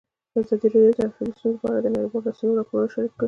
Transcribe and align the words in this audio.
ازادي 0.39 0.67
راډیو 0.73 0.91
د 0.95 0.97
ټرافیکي 0.97 1.33
ستونزې 1.37 1.59
په 1.61 1.65
اړه 1.71 1.79
د 1.83 1.87
نړیوالو 1.95 2.25
رسنیو 2.27 2.57
راپورونه 2.59 2.91
شریک 2.93 3.11
کړي. 3.13 3.19